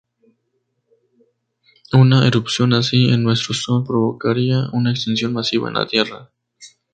[1.93, 6.31] Una erupción así en nuestro Sol provocaría una extinción masiva en la Tierra.